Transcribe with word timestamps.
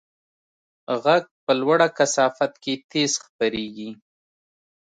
غږ 1.03 1.23
په 1.43 1.51
لوړه 1.61 1.87
کثافت 1.97 2.51
کې 2.63 2.73
تېز 2.91 3.11
خپرېږي. 3.25 3.89